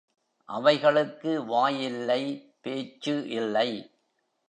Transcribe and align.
அவைகளுக்கு 0.49 1.45
வாய் 1.45 1.81
இல்லை 1.81 2.21
பேச்சு 2.61 3.15
இல்லை. 3.29 3.69